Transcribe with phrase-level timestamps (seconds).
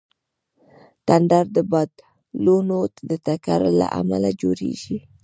[1.07, 2.77] تندر د بادلونو
[3.09, 4.97] د ټکر له امله جوړېږي.